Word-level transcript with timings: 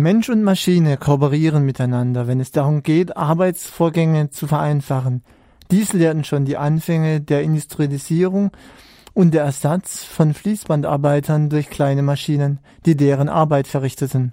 Mensch 0.00 0.28
und 0.28 0.42
Maschine 0.42 0.96
kooperieren 0.96 1.64
miteinander, 1.64 2.26
wenn 2.26 2.40
es 2.40 2.50
darum 2.50 2.82
geht, 2.82 3.16
Arbeitsvorgänge 3.16 4.30
zu 4.30 4.46
vereinfachen. 4.46 5.22
Dies 5.70 5.92
lehrten 5.92 6.24
schon 6.24 6.44
die 6.44 6.56
Anfänge 6.56 7.20
der 7.20 7.42
Industrialisierung 7.42 8.50
und 9.14 9.34
der 9.34 9.44
Ersatz 9.44 10.02
von 10.02 10.34
Fließbandarbeitern 10.34 11.48
durch 11.48 11.70
kleine 11.70 12.02
Maschinen, 12.02 12.60
die 12.86 12.96
deren 12.96 13.28
Arbeit 13.28 13.68
verrichteten. 13.68 14.32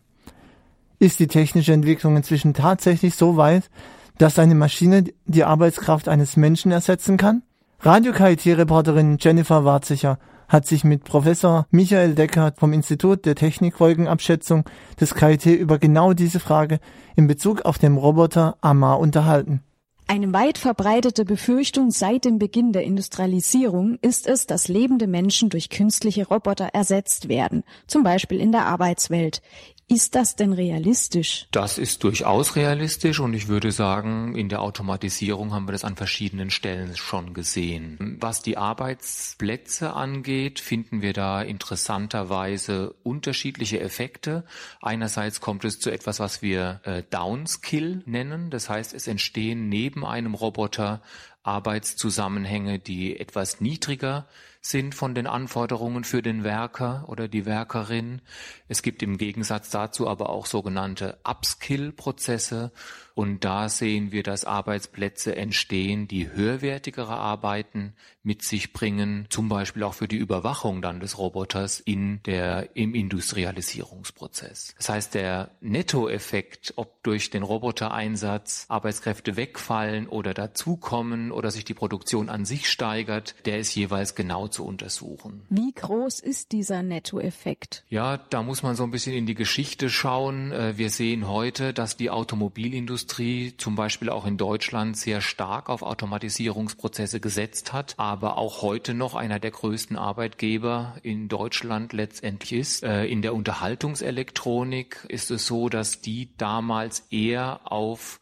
Ist 0.99 1.19
die 1.19 1.27
technische 1.27 1.73
Entwicklung 1.73 2.17
inzwischen 2.17 2.53
tatsächlich 2.53 3.15
so 3.15 3.37
weit, 3.37 3.69
dass 4.17 4.39
eine 4.39 4.55
Maschine 4.55 5.03
die 5.25 5.43
Arbeitskraft 5.43 6.07
eines 6.07 6.37
Menschen 6.37 6.71
ersetzen 6.71 7.17
kann? 7.17 7.43
Radio-KIT-Reporterin 7.81 9.17
Jennifer 9.19 9.63
Warzicher 9.63 10.17
hat 10.47 10.65
sich 10.65 10.83
mit 10.83 11.03
Professor 11.03 11.67
Michael 11.71 12.15
Deckert 12.15 12.59
vom 12.59 12.73
Institut 12.73 13.25
der 13.25 13.35
Technikfolgenabschätzung 13.35 14.63
des 14.99 15.13
KIT 15.13 15.45
über 15.45 15.77
genau 15.79 16.13
diese 16.13 16.39
Frage 16.39 16.79
in 17.15 17.27
Bezug 17.27 17.63
auf 17.63 17.77
den 17.77 17.97
Roboter 17.97 18.57
Amar 18.61 18.99
unterhalten. 18.99 19.63
Eine 20.09 20.31
weit 20.31 20.57
verbreitete 20.57 21.25
Befürchtung 21.25 21.91
seit 21.91 22.23
dem 22.23 22.39
Beginn 22.39 22.71
der 22.71 22.83
Industrialisierung 22.83 23.99
ist 24.01 24.25
es, 24.25 24.47
dass 24.47 24.69
lebende 24.69 25.05
Menschen 25.05 25.49
durch 25.49 25.69
künstliche 25.69 26.25
Roboter 26.25 26.69
ersetzt 26.71 27.27
werden, 27.27 27.63
zum 27.87 28.03
Beispiel 28.03 28.39
in 28.39 28.53
der 28.53 28.67
Arbeitswelt. 28.67 29.41
Ist 29.89 30.15
das 30.15 30.35
denn 30.35 30.51
realistisch? 30.51 31.47
Das 31.51 31.77
ist 31.77 32.03
durchaus 32.03 32.57
realistisch 32.57 33.21
und 33.21 33.33
ich 33.33 33.47
würde 33.47 33.71
sagen, 33.71 34.35
in 34.35 34.49
der 34.49 34.61
Automatisierung 34.61 35.53
haben 35.53 35.65
wir 35.65 35.71
das 35.71 35.85
an 35.85 35.95
verschiedenen 35.95 36.49
Stellen 36.49 36.97
schon 36.97 37.33
gesehen. 37.33 38.17
Was 38.19 38.41
die 38.41 38.57
Arbeitsplätze 38.57 39.93
angeht, 39.93 40.59
finden 40.59 41.01
wir 41.01 41.13
da 41.13 41.41
interessanterweise 41.41 42.95
unterschiedliche 43.03 43.79
Effekte. 43.79 44.43
Einerseits 44.81 45.39
kommt 45.39 45.63
es 45.63 45.79
zu 45.79 45.89
etwas, 45.89 46.19
was 46.19 46.41
wir 46.41 46.81
äh, 46.83 47.03
Downskill 47.09 48.03
nennen. 48.05 48.49
Das 48.49 48.69
heißt, 48.69 48.93
es 48.93 49.07
entstehen 49.07 49.69
neben 49.69 49.96
einem 50.03 50.33
Roboter 50.33 51.01
Arbeitszusammenhänge, 51.47 52.79
die 52.79 53.19
etwas 53.19 53.61
niedriger 53.61 54.27
sind 54.61 54.95
von 54.95 55.15
den 55.15 55.27
Anforderungen 55.27 56.03
für 56.03 56.21
den 56.21 56.43
Werker 56.43 57.05
oder 57.07 57.27
die 57.27 57.45
Werkerin. 57.45 58.21
Es 58.67 58.81
gibt 58.81 59.01
im 59.01 59.17
Gegensatz 59.17 59.69
dazu 59.69 60.07
aber 60.07 60.29
auch 60.29 60.45
sogenannte 60.45 61.17
Upskill-Prozesse 61.23 62.71
und 63.17 63.43
da 63.43 63.67
sehen 63.67 64.11
wir, 64.11 64.21
dass 64.21 64.45
Arbeitsplätze 64.45 65.35
entstehen, 65.35 66.07
die 66.07 66.31
höherwertigere 66.31 67.15
Arbeiten 67.15 67.95
mit 68.21 68.43
sich 68.43 68.73
bringen, 68.73 69.25
zum 69.29 69.49
Beispiel 69.49 69.81
auch 69.81 69.95
für 69.95 70.07
die 70.07 70.17
Überwachung 70.17 70.83
dann 70.83 70.99
des 70.99 71.17
Roboters 71.17 71.79
in 71.79 72.21
der, 72.27 72.75
im 72.75 72.93
Industrialisierungsprozess. 72.93 74.75
Das 74.77 74.89
heißt, 74.89 75.15
der 75.15 75.49
Nettoeffekt, 75.61 76.73
ob 76.75 77.01
durch 77.01 77.31
den 77.31 77.41
Robotereinsatz 77.41 78.65
Arbeitskräfte 78.67 79.35
wegfallen 79.35 80.07
oder 80.07 80.35
dazukommen 80.35 81.31
oder 81.37 81.51
sich 81.51 81.65
die 81.65 81.75
Produktion 81.75 82.29
an 82.29 82.45
sich 82.45 82.67
steigert, 82.67 83.35
der 83.45 83.59
ist 83.59 83.75
jeweils 83.75 84.15
genau 84.15 84.47
zu 84.47 84.65
untersuchen. 84.65 85.43
Wie 85.49 85.71
groß 85.71 86.19
ist 86.19 86.51
dieser 86.51 86.81
Nettoeffekt? 86.81 87.83
Ja, 87.89 88.17
da 88.17 88.41
muss 88.41 88.63
man 88.63 88.75
so 88.75 88.83
ein 88.83 88.89
bisschen 88.89 89.13
in 89.13 89.27
die 89.27 89.35
Geschichte 89.35 89.89
schauen. 89.89 90.51
Äh, 90.51 90.77
wir 90.77 90.89
sehen 90.89 91.27
heute, 91.27 91.73
dass 91.73 91.95
die 91.95 92.09
Automobilindustrie 92.09 93.53
zum 93.57 93.75
Beispiel 93.75 94.09
auch 94.09 94.25
in 94.25 94.37
Deutschland 94.37 94.97
sehr 94.97 95.21
stark 95.21 95.69
auf 95.69 95.83
Automatisierungsprozesse 95.83 97.19
gesetzt 97.19 97.71
hat, 97.71 97.93
aber 97.97 98.37
auch 98.37 98.63
heute 98.63 98.95
noch 98.95 99.13
einer 99.13 99.39
der 99.39 99.51
größten 99.51 99.95
Arbeitgeber 99.95 100.95
in 101.03 101.27
Deutschland 101.27 101.93
letztendlich 101.93 102.53
ist. 102.53 102.83
Äh, 102.83 103.05
in 103.05 103.21
der 103.21 103.35
Unterhaltungselektronik 103.35 105.05
ist 105.07 105.29
es 105.29 105.45
so, 105.45 105.69
dass 105.69 106.01
die 106.01 106.35
damals 106.37 107.05
eher 107.11 107.71
auf 107.71 108.19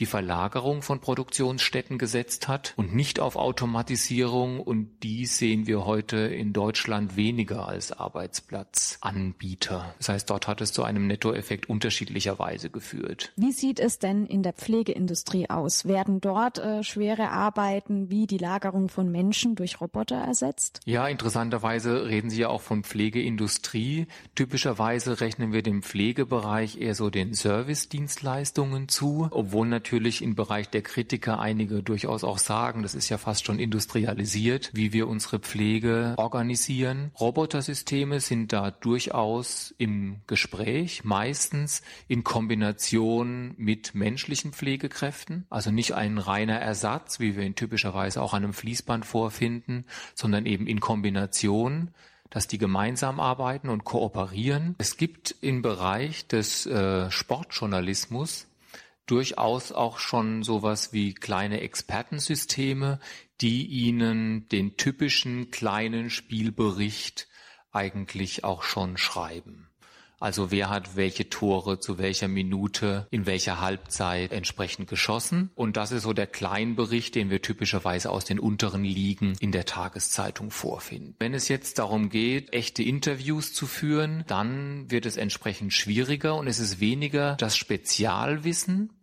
die 0.00 0.06
Verlagerung 0.06 0.82
von 0.82 1.00
Produktionsstätten 1.00 1.98
gesetzt 1.98 2.48
hat 2.48 2.74
und 2.76 2.94
nicht 2.94 3.20
auf 3.20 3.36
Automatisierung 3.36 4.60
und 4.60 4.90
die 5.04 5.26
sehen 5.26 5.68
wir 5.68 5.86
heute 5.86 6.16
in 6.16 6.52
Deutschland 6.52 7.16
weniger 7.16 7.68
als 7.68 7.92
Arbeitsplatzanbieter. 7.92 9.94
Das 9.98 10.08
heißt, 10.08 10.30
dort 10.30 10.48
hat 10.48 10.60
es 10.60 10.72
zu 10.72 10.82
einem 10.82 11.06
Nettoeffekt 11.06 11.68
unterschiedlicherweise 11.68 12.70
geführt. 12.70 13.32
Wie 13.36 13.52
sieht 13.52 13.78
es 13.78 14.00
denn 14.00 14.26
in 14.26 14.42
der 14.42 14.52
Pflegeindustrie 14.52 15.48
aus? 15.48 15.84
Werden 15.84 16.20
dort 16.20 16.58
äh, 16.58 16.82
schwere 16.82 17.30
Arbeiten 17.30 18.10
wie 18.10 18.26
die 18.26 18.38
Lagerung 18.38 18.88
von 18.88 19.12
Menschen 19.12 19.54
durch 19.54 19.80
Roboter 19.80 20.16
ersetzt? 20.16 20.80
Ja, 20.86 21.06
interessanterweise 21.06 22.06
reden 22.06 22.30
Sie 22.30 22.40
ja 22.40 22.48
auch 22.48 22.62
von 22.62 22.82
Pflegeindustrie. 22.82 24.08
Typischerweise 24.34 25.20
rechnen 25.20 25.52
wir 25.52 25.62
dem 25.62 25.82
Pflegebereich 25.82 26.80
eher 26.80 26.96
so 26.96 27.10
den 27.10 27.32
Servicedienstleistungen 27.32 28.88
zu, 28.88 29.28
obwohl 29.30 29.68
natürlich 29.68 29.83
natürlich 29.84 30.22
im 30.22 30.34
Bereich 30.34 30.70
der 30.70 30.80
Kritiker 30.80 31.38
einige 31.38 31.82
durchaus 31.82 32.24
auch 32.24 32.38
sagen, 32.38 32.82
das 32.82 32.94
ist 32.94 33.10
ja 33.10 33.18
fast 33.18 33.44
schon 33.44 33.58
industrialisiert, 33.58 34.70
wie 34.72 34.94
wir 34.94 35.06
unsere 35.08 35.40
Pflege 35.40 36.14
organisieren. 36.16 37.10
Robotersysteme 37.20 38.20
sind 38.20 38.54
da 38.54 38.70
durchaus 38.70 39.74
im 39.76 40.22
Gespräch, 40.26 41.04
meistens 41.04 41.82
in 42.08 42.24
Kombination 42.24 43.52
mit 43.58 43.94
menschlichen 43.94 44.54
Pflegekräften, 44.54 45.44
also 45.50 45.70
nicht 45.70 45.92
ein 45.92 46.16
reiner 46.16 46.58
Ersatz, 46.58 47.20
wie 47.20 47.36
wir 47.36 47.44
ihn 47.44 47.54
typischerweise 47.54 48.22
auch 48.22 48.32
an 48.32 48.42
einem 48.42 48.54
Fließband 48.54 49.04
vorfinden, 49.04 49.84
sondern 50.14 50.46
eben 50.46 50.66
in 50.66 50.80
Kombination 50.80 51.90
dass 52.30 52.48
die 52.48 52.58
gemeinsam 52.58 53.20
arbeiten 53.20 53.68
und 53.68 53.84
kooperieren. 53.84 54.74
Es 54.78 54.96
gibt 54.96 55.36
im 55.40 55.62
Bereich 55.62 56.26
des 56.26 56.66
äh, 56.66 57.08
Sportjournalismus 57.08 58.48
durchaus 59.06 59.72
auch 59.72 59.98
schon 59.98 60.42
sowas 60.42 60.92
wie 60.92 61.14
kleine 61.14 61.60
Expertensysteme, 61.60 63.00
die 63.40 63.66
Ihnen 63.66 64.48
den 64.48 64.76
typischen 64.76 65.50
kleinen 65.50 66.10
Spielbericht 66.10 67.28
eigentlich 67.72 68.44
auch 68.44 68.62
schon 68.62 68.96
schreiben. 68.96 69.68
Also 70.24 70.50
wer 70.50 70.70
hat 70.70 70.96
welche 70.96 71.28
Tore 71.28 71.80
zu 71.80 71.98
welcher 71.98 72.28
Minute 72.28 73.06
in 73.10 73.26
welcher 73.26 73.60
Halbzeit 73.60 74.32
entsprechend 74.32 74.88
geschossen. 74.88 75.50
Und 75.54 75.76
das 75.76 75.92
ist 75.92 76.04
so 76.04 76.14
der 76.14 76.26
Kleinbericht, 76.26 77.14
den 77.14 77.28
wir 77.28 77.42
typischerweise 77.42 78.08
aus 78.10 78.24
den 78.24 78.40
unteren 78.40 78.84
Ligen 78.84 79.34
in 79.40 79.52
der 79.52 79.66
Tageszeitung 79.66 80.50
vorfinden. 80.50 81.14
Wenn 81.18 81.34
es 81.34 81.48
jetzt 81.48 81.78
darum 81.78 82.08
geht, 82.08 82.54
echte 82.54 82.82
Interviews 82.82 83.52
zu 83.52 83.66
führen, 83.66 84.24
dann 84.26 84.90
wird 84.90 85.04
es 85.04 85.18
entsprechend 85.18 85.74
schwieriger 85.74 86.36
und 86.36 86.46
es 86.46 86.58
ist 86.58 86.80
weniger 86.80 87.36
das 87.36 87.58
Spezialwissen, 87.58 88.93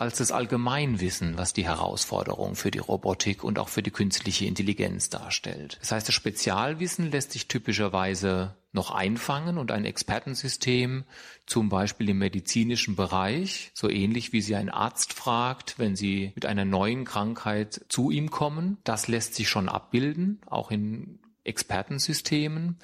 als 0.00 0.16
das 0.16 0.32
Allgemeinwissen, 0.32 1.36
was 1.36 1.52
die 1.52 1.66
Herausforderung 1.66 2.56
für 2.56 2.70
die 2.70 2.78
Robotik 2.78 3.44
und 3.44 3.58
auch 3.58 3.68
für 3.68 3.82
die 3.82 3.90
künstliche 3.90 4.46
Intelligenz 4.46 5.10
darstellt. 5.10 5.76
Das 5.80 5.92
heißt, 5.92 6.08
das 6.08 6.14
Spezialwissen 6.14 7.10
lässt 7.10 7.32
sich 7.32 7.48
typischerweise 7.48 8.56
noch 8.72 8.92
einfangen 8.92 9.58
und 9.58 9.70
ein 9.70 9.84
Expertensystem, 9.84 11.04
zum 11.44 11.68
Beispiel 11.68 12.08
im 12.08 12.18
medizinischen 12.18 12.96
Bereich, 12.96 13.72
so 13.74 13.90
ähnlich 13.90 14.32
wie 14.32 14.40
Sie 14.40 14.56
einen 14.56 14.70
Arzt 14.70 15.12
fragt, 15.12 15.78
wenn 15.78 15.96
Sie 15.96 16.32
mit 16.34 16.46
einer 16.46 16.64
neuen 16.64 17.04
Krankheit 17.04 17.84
zu 17.88 18.10
ihm 18.10 18.30
kommen, 18.30 18.78
das 18.84 19.06
lässt 19.06 19.34
sich 19.34 19.50
schon 19.50 19.68
abbilden, 19.68 20.40
auch 20.46 20.70
in 20.70 21.19
Expertensystemen. 21.44 22.78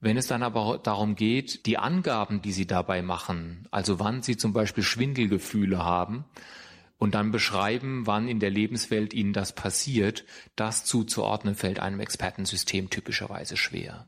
Wenn 0.00 0.16
es 0.16 0.26
dann 0.26 0.42
aber 0.42 0.80
darum 0.82 1.14
geht, 1.14 1.66
die 1.66 1.78
Angaben, 1.78 2.42
die 2.42 2.52
Sie 2.52 2.66
dabei 2.66 3.02
machen, 3.02 3.68
also 3.70 3.98
wann 4.00 4.22
Sie 4.22 4.36
zum 4.36 4.52
Beispiel 4.52 4.84
Schwindelgefühle 4.84 5.78
haben, 5.78 6.24
und 7.02 7.16
dann 7.16 7.32
beschreiben, 7.32 8.06
wann 8.06 8.28
in 8.28 8.38
der 8.38 8.50
Lebenswelt 8.50 9.12
ihnen 9.12 9.32
das 9.32 9.56
passiert, 9.56 10.24
das 10.54 10.84
zuzuordnen 10.84 11.56
fällt 11.56 11.80
einem 11.80 11.98
Expertensystem 11.98 12.90
typischerweise 12.90 13.56
schwer. 13.56 14.06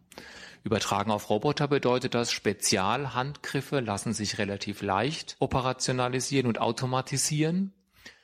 Übertragen 0.62 1.10
auf 1.10 1.28
Roboter 1.28 1.68
bedeutet 1.68 2.14
das, 2.14 2.30
Spezialhandgriffe 2.30 3.80
lassen 3.80 4.14
sich 4.14 4.38
relativ 4.38 4.80
leicht 4.80 5.34
operationalisieren 5.40 6.46
und 6.46 6.60
automatisieren 6.60 7.73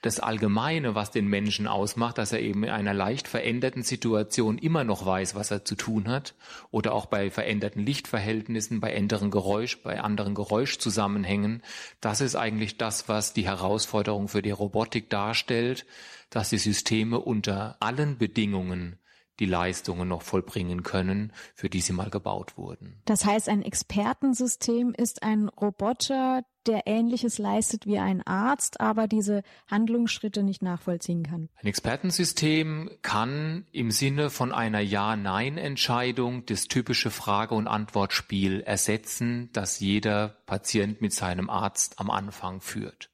das 0.02 0.18
Allgemeine, 0.18 0.94
was 0.94 1.10
den 1.10 1.26
Menschen 1.26 1.66
ausmacht, 1.66 2.18
dass 2.18 2.32
er 2.32 2.40
eben 2.40 2.64
in 2.64 2.70
einer 2.70 2.94
leicht 2.94 3.28
veränderten 3.28 3.82
Situation 3.82 4.56
immer 4.56 4.84
noch 4.84 5.04
weiß, 5.04 5.34
was 5.34 5.50
er 5.50 5.64
zu 5.64 5.74
tun 5.74 6.08
hat, 6.08 6.34
oder 6.70 6.94
auch 6.94 7.06
bei 7.06 7.30
veränderten 7.30 7.84
Lichtverhältnissen, 7.84 8.80
bei 8.80 8.96
anderen 8.96 9.30
Geräusch, 9.30 9.82
bei 9.82 10.00
anderen 10.00 10.34
Geräuschzusammenhängen, 10.34 11.62
das 12.00 12.20
ist 12.20 12.36
eigentlich 12.36 12.78
das, 12.78 13.08
was 13.08 13.32
die 13.32 13.44
Herausforderung 13.44 14.28
für 14.28 14.42
die 14.42 14.50
Robotik 14.50 15.10
darstellt, 15.10 15.84
dass 16.30 16.50
die 16.50 16.58
Systeme 16.58 17.18
unter 17.18 17.76
allen 17.80 18.16
Bedingungen 18.16 18.99
die 19.40 19.46
Leistungen 19.46 20.06
noch 20.06 20.22
vollbringen 20.22 20.82
können, 20.82 21.32
für 21.54 21.68
die 21.68 21.80
sie 21.80 21.92
mal 21.92 22.10
gebaut 22.10 22.56
wurden. 22.56 23.00
Das 23.06 23.24
heißt, 23.24 23.48
ein 23.48 23.62
Expertensystem 23.62 24.94
ist 24.96 25.22
ein 25.22 25.48
Roboter, 25.48 26.44
der 26.66 26.86
Ähnliches 26.86 27.38
leistet 27.38 27.86
wie 27.86 27.98
ein 27.98 28.22
Arzt, 28.26 28.80
aber 28.80 29.08
diese 29.08 29.42
Handlungsschritte 29.68 30.42
nicht 30.42 30.62
nachvollziehen 30.62 31.22
kann. 31.22 31.48
Ein 31.56 31.66
Expertensystem 31.66 32.90
kann 33.00 33.66
im 33.72 33.90
Sinne 33.90 34.28
von 34.28 34.52
einer 34.52 34.80
Ja-Nein-Entscheidung 34.80 36.44
das 36.44 36.68
typische 36.68 37.10
Frage- 37.10 37.54
und 37.54 37.66
Antwortspiel 37.66 38.60
ersetzen, 38.60 39.48
das 39.54 39.80
jeder 39.80 40.36
Patient 40.44 41.00
mit 41.00 41.14
seinem 41.14 41.48
Arzt 41.48 41.98
am 41.98 42.10
Anfang 42.10 42.60
führt. 42.60 43.10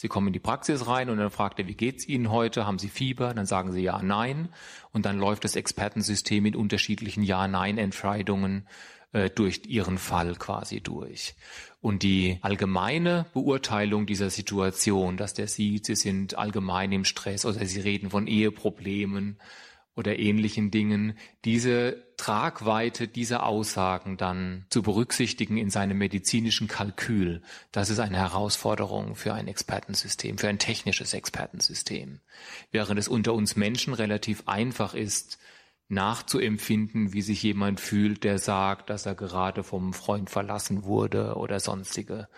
Sie 0.00 0.06
kommen 0.06 0.28
in 0.28 0.32
die 0.32 0.38
Praxis 0.38 0.86
rein 0.86 1.10
und 1.10 1.18
dann 1.18 1.32
fragt 1.32 1.58
er, 1.58 1.66
wie 1.66 1.74
geht's 1.74 2.06
Ihnen 2.06 2.30
heute? 2.30 2.66
Haben 2.66 2.78
Sie 2.78 2.88
Fieber? 2.88 3.34
Dann 3.34 3.46
sagen 3.46 3.72
Sie 3.72 3.82
ja, 3.82 4.00
nein. 4.00 4.48
Und 4.92 5.04
dann 5.04 5.18
läuft 5.18 5.42
das 5.42 5.56
Expertensystem 5.56 6.46
in 6.46 6.54
unterschiedlichen 6.54 7.24
Ja-Nein-Entscheidungen 7.24 8.68
äh, 9.10 9.28
durch 9.28 9.62
Ihren 9.66 9.98
Fall 9.98 10.36
quasi 10.36 10.80
durch. 10.80 11.34
Und 11.80 12.04
die 12.04 12.38
allgemeine 12.42 13.26
Beurteilung 13.34 14.06
dieser 14.06 14.30
Situation, 14.30 15.16
dass 15.16 15.34
der 15.34 15.48
sieht, 15.48 15.86
Sie 15.86 15.96
sind 15.96 16.38
allgemein 16.38 16.92
im 16.92 17.04
Stress 17.04 17.44
oder 17.44 17.66
Sie 17.66 17.80
reden 17.80 18.10
von 18.10 18.28
Eheproblemen 18.28 19.40
oder 19.98 20.16
ähnlichen 20.20 20.70
Dingen, 20.70 21.18
diese 21.44 22.04
Tragweite 22.16 23.08
dieser 23.08 23.44
Aussagen 23.44 24.16
dann 24.16 24.64
zu 24.70 24.82
berücksichtigen 24.82 25.56
in 25.56 25.70
seinem 25.70 25.98
medizinischen 25.98 26.68
Kalkül, 26.68 27.42
das 27.72 27.90
ist 27.90 27.98
eine 27.98 28.18
Herausforderung 28.18 29.16
für 29.16 29.34
ein 29.34 29.48
Expertensystem, 29.48 30.38
für 30.38 30.48
ein 30.48 30.60
technisches 30.60 31.14
Expertensystem. 31.14 32.20
Während 32.70 33.00
es 33.00 33.08
unter 33.08 33.34
uns 33.34 33.56
Menschen 33.56 33.92
relativ 33.92 34.44
einfach 34.46 34.94
ist, 34.94 35.38
nachzuempfinden, 35.88 37.12
wie 37.12 37.22
sich 37.22 37.42
jemand 37.42 37.80
fühlt, 37.80 38.22
der 38.22 38.38
sagt, 38.38 38.90
dass 38.90 39.04
er 39.04 39.16
gerade 39.16 39.64
vom 39.64 39.94
Freund 39.94 40.30
verlassen 40.30 40.84
wurde 40.84 41.34
oder 41.34 41.58
sonstige 41.58 42.28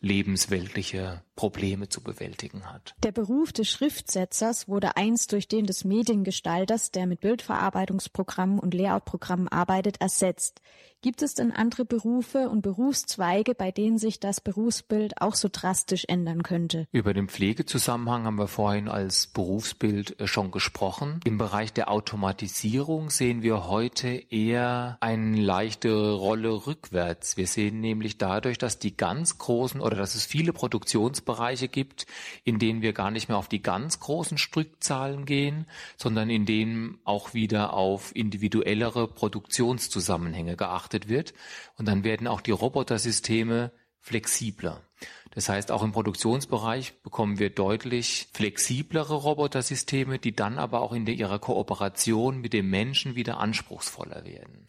lebensweltliche 0.00 1.22
Probleme 1.38 1.88
zu 1.88 2.02
bewältigen 2.02 2.66
hat. 2.72 2.94
Der 3.04 3.12
Beruf 3.12 3.52
des 3.52 3.68
Schriftsetzers 3.68 4.66
wurde 4.66 4.96
einst 4.96 5.30
durch 5.30 5.46
den 5.46 5.66
des 5.66 5.84
Mediengestalters, 5.84 6.90
der 6.90 7.06
mit 7.06 7.20
Bildverarbeitungsprogrammen 7.20 8.58
und 8.58 8.74
Layoutprogrammen 8.74 9.46
arbeitet, 9.46 10.00
ersetzt. 10.00 10.60
Gibt 11.00 11.22
es 11.22 11.34
denn 11.34 11.52
andere 11.52 11.84
Berufe 11.84 12.48
und 12.48 12.62
Berufszweige, 12.62 13.54
bei 13.54 13.70
denen 13.70 13.98
sich 13.98 14.18
das 14.18 14.40
Berufsbild 14.40 15.22
auch 15.22 15.36
so 15.36 15.48
drastisch 15.50 16.04
ändern 16.08 16.42
könnte? 16.42 16.88
Über 16.90 17.14
den 17.14 17.28
Pflegezusammenhang 17.28 18.24
haben 18.24 18.38
wir 18.38 18.48
vorhin 18.48 18.88
als 18.88 19.28
Berufsbild 19.28 20.18
äh, 20.18 20.26
schon 20.26 20.50
gesprochen. 20.50 21.20
Im 21.24 21.38
Bereich 21.38 21.72
der 21.72 21.88
Automatisierung 21.92 23.10
sehen 23.10 23.42
wir 23.42 23.68
heute 23.68 24.08
eher 24.08 24.98
eine 24.98 25.40
leichte 25.40 26.10
Rolle 26.10 26.66
rückwärts. 26.66 27.36
Wir 27.36 27.46
sehen 27.46 27.80
nämlich 27.80 28.18
dadurch, 28.18 28.58
dass 28.58 28.80
die 28.80 28.96
ganz 28.96 29.38
großen 29.38 29.80
oder 29.88 29.96
dass 29.96 30.14
es 30.14 30.26
viele 30.26 30.52
Produktionsbereiche 30.52 31.68
gibt, 31.68 32.06
in 32.44 32.58
denen 32.58 32.82
wir 32.82 32.92
gar 32.92 33.10
nicht 33.10 33.28
mehr 33.28 33.38
auf 33.38 33.48
die 33.48 33.62
ganz 33.62 34.00
großen 34.00 34.36
Stückzahlen 34.36 35.24
gehen, 35.24 35.66
sondern 35.96 36.28
in 36.28 36.44
denen 36.44 36.98
auch 37.04 37.32
wieder 37.32 37.72
auf 37.72 38.14
individuellere 38.14 39.08
Produktionszusammenhänge 39.08 40.56
geachtet 40.56 41.08
wird. 41.08 41.32
Und 41.78 41.88
dann 41.88 42.04
werden 42.04 42.26
auch 42.26 42.42
die 42.42 42.50
Robotersysteme 42.50 43.72
flexibler. 44.00 44.82
Das 45.30 45.48
heißt, 45.48 45.70
auch 45.70 45.82
im 45.82 45.92
Produktionsbereich 45.92 47.00
bekommen 47.02 47.38
wir 47.38 47.48
deutlich 47.48 48.28
flexiblere 48.34 49.14
Robotersysteme, 49.14 50.18
die 50.18 50.34
dann 50.34 50.58
aber 50.58 50.82
auch 50.82 50.92
in 50.92 51.06
ihrer 51.06 51.38
Kooperation 51.38 52.40
mit 52.40 52.52
dem 52.52 52.68
Menschen 52.68 53.14
wieder 53.14 53.38
anspruchsvoller 53.38 54.24
werden. 54.26 54.66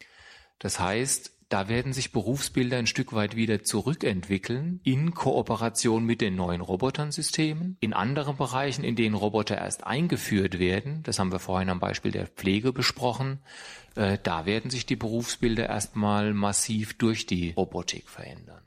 Das 0.58 0.80
heißt, 0.80 1.32
da 1.50 1.68
werden 1.68 1.92
sich 1.92 2.12
Berufsbilder 2.12 2.78
ein 2.78 2.86
Stück 2.86 3.12
weit 3.12 3.34
wieder 3.34 3.64
zurückentwickeln 3.64 4.80
in 4.84 5.14
Kooperation 5.14 6.04
mit 6.04 6.20
den 6.20 6.36
neuen 6.36 6.60
Robotersystemen. 6.60 7.76
In 7.80 7.92
anderen 7.92 8.36
Bereichen, 8.36 8.84
in 8.84 8.94
denen 8.94 9.16
Roboter 9.16 9.58
erst 9.58 9.84
eingeführt 9.84 10.60
werden, 10.60 11.02
das 11.02 11.18
haben 11.18 11.32
wir 11.32 11.40
vorhin 11.40 11.68
am 11.68 11.80
Beispiel 11.80 12.12
der 12.12 12.28
Pflege 12.28 12.72
besprochen, 12.72 13.40
äh, 13.96 14.16
da 14.22 14.46
werden 14.46 14.70
sich 14.70 14.86
die 14.86 14.96
Berufsbilder 14.96 15.68
erstmal 15.68 16.32
massiv 16.34 16.96
durch 16.96 17.26
die 17.26 17.50
Robotik 17.50 18.08
verändern. 18.08 18.62